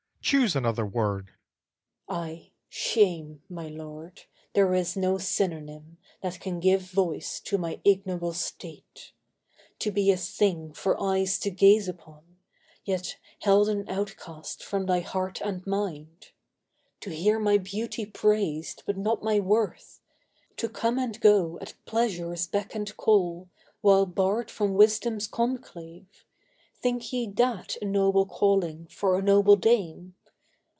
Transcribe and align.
Choose 0.23 0.55
another 0.55 0.85
word. 0.85 1.31
VASHTI 2.07 2.15
Ay, 2.15 2.51
shame, 2.69 3.41
my 3.49 3.67
lord—there 3.67 4.73
is 4.75 4.95
no 4.95 5.17
synonym 5.17 5.97
That 6.21 6.39
can 6.39 6.59
give 6.61 6.83
voice 6.83 7.39
to 7.41 7.57
my 7.57 7.81
ignoble 7.83 8.31
state. 8.31 9.11
To 9.79 9.91
be 9.91 10.11
a 10.11 10.15
thing 10.15 10.73
for 10.73 11.01
eyes 11.01 11.37
to 11.39 11.49
gaze 11.49 11.89
upon, 11.89 12.37
Yet 12.85 13.17
held 13.41 13.67
an 13.67 13.89
outcast 13.89 14.63
from 14.63 14.85
thy 14.85 14.99
heart 15.01 15.41
and 15.41 15.65
mind; 15.67 16.29
To 17.01 17.09
hear 17.09 17.39
my 17.39 17.57
beauty 17.57 18.05
praised 18.05 18.83
but 18.85 18.97
not 18.97 19.23
my 19.23 19.39
worth; 19.39 19.99
To 20.57 20.69
come 20.69 20.97
and 20.99 21.19
go 21.19 21.57
at 21.59 21.73
Pleasure's 21.85 22.45
beck 22.47 22.73
and 22.73 22.95
call, 22.95 23.49
While 23.81 24.05
barred 24.05 24.49
from 24.51 24.75
Wisdom's 24.75 25.27
conclaves! 25.27 26.07
Think 26.81 27.13
ye 27.13 27.27
that 27.33 27.75
A 27.79 27.85
noble 27.85 28.25
calling 28.25 28.87
for 28.87 29.15
a 29.19 29.21
noble 29.21 29.55
dame? 29.55 30.15